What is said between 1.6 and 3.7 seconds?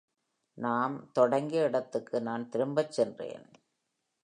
இடத்துக்கு நான் திரும்பச் சென்றேன்.